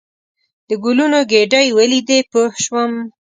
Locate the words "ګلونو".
0.83-1.19